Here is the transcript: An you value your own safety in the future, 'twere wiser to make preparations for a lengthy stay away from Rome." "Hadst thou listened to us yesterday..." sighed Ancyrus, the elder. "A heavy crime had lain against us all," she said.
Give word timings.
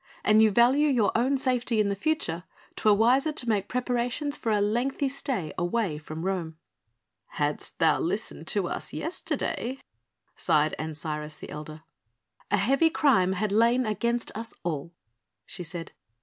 An 0.23 0.39
you 0.39 0.49
value 0.49 0.87
your 0.87 1.11
own 1.15 1.37
safety 1.37 1.79
in 1.79 1.89
the 1.89 1.95
future, 1.95 2.43
'twere 2.75 2.95
wiser 2.95 3.31
to 3.33 3.47
make 3.47 3.67
preparations 3.67 4.35
for 4.35 4.51
a 4.51 4.59
lengthy 4.59 5.07
stay 5.07 5.53
away 5.59 5.99
from 5.99 6.25
Rome." 6.25 6.57
"Hadst 7.33 7.77
thou 7.77 7.99
listened 7.99 8.47
to 8.47 8.67
us 8.67 8.93
yesterday..." 8.93 9.77
sighed 10.35 10.73
Ancyrus, 10.79 11.35
the 11.35 11.51
elder. 11.51 11.83
"A 12.49 12.57
heavy 12.57 12.89
crime 12.89 13.33
had 13.33 13.51
lain 13.51 13.85
against 13.85 14.31
us 14.33 14.55
all," 14.63 14.91
she 15.45 15.61
said. 15.61 15.91